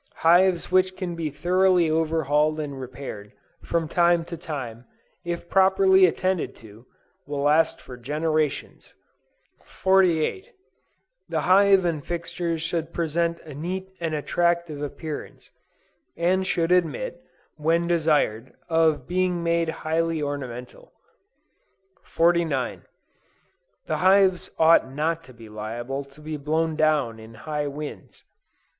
[0.15, 4.85] Hives which can be thoroughly overhauled and repaired, from time to time,
[5.23, 6.87] if properly attended to,
[7.27, 8.95] will last for generations.
[9.63, 10.53] 48.
[11.29, 15.51] The hive and fixtures should present a neat and attractive appearance,
[16.17, 17.21] and should admit,
[17.57, 20.91] when desired, of being made highly ornamental.
[22.05, 22.81] 49.
[23.85, 28.23] The hives ought not to be liable to be blown down in high winds.